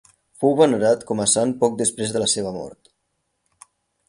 Fou 0.43 0.53
venerat 0.61 1.05
com 1.11 1.21
a 1.25 1.27
sant 1.33 1.53
poc 1.61 1.77
després 1.83 2.15
de 2.17 2.23
la 2.25 2.31
seva 2.37 2.55
mort. 2.57 3.71